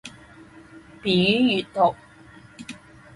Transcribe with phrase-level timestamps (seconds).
[1.03, 1.95] 便于阅读